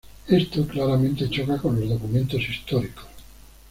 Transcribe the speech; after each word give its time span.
Esto 0.27 0.65
claramente 0.65 1.29
choca 1.29 1.57
con 1.59 1.79
los 1.79 1.87
documentos 1.87 2.41
históricos. 2.49 3.05